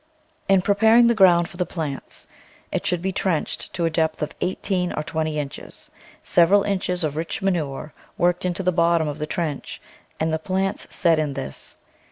[0.49, 2.25] In preparing the ground for the plants,
[2.71, 5.91] it should be trenched to a depth of eighteen or twenty inches,
[6.23, 9.79] several inches of rich manure worked into the bot tom of the trench,
[10.19, 11.77] and the plants set in this.